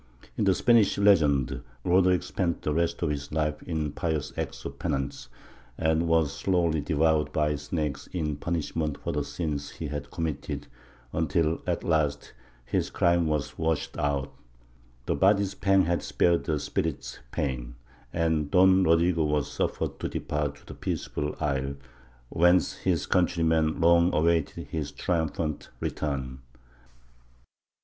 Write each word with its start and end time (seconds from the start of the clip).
In 0.35 0.45
the 0.45 0.55
Spanish 0.55 0.97
legends, 0.97 1.53
Roderick 1.83 2.23
spent 2.23 2.63
the 2.63 2.73
rest 2.73 3.03
of 3.03 3.11
his 3.11 3.31
life 3.31 3.61
in 3.61 3.91
pious 3.91 4.33
acts 4.35 4.65
of 4.65 4.79
penance, 4.79 5.29
and 5.77 6.07
was 6.07 6.33
slowly 6.33 6.81
devoured 6.81 7.31
by 7.31 7.55
snakes 7.55 8.07
in 8.07 8.37
punishment 8.37 8.97
for 8.97 9.11
the 9.13 9.23
sins 9.23 9.69
he 9.69 9.89
had 9.89 10.09
committed, 10.09 10.65
until 11.13 11.61
at 11.67 11.83
last 11.83 12.33
his 12.65 12.89
crime 12.89 13.27
was 13.27 13.59
washed 13.59 13.95
out, 13.99 14.33
"the 15.05 15.13
body's 15.13 15.53
pang 15.53 15.83
had 15.83 16.01
spared 16.01 16.45
the 16.45 16.59
spirit's 16.59 17.19
pain," 17.29 17.75
and 18.11 18.49
"Don 18.49 18.83
Rodrigo" 18.83 19.23
was 19.25 19.51
suffered 19.51 19.99
to 19.99 20.09
depart 20.09 20.55
to 20.55 20.65
the 20.65 20.73
peaceful 20.73 21.35
isle, 21.39 21.75
whence 22.29 22.73
his 22.77 23.05
countrymen 23.05 23.79
long 23.79 24.11
awaited 24.15 24.65
his 24.69 24.91
triumphant 24.91 25.69
return. 25.79 26.39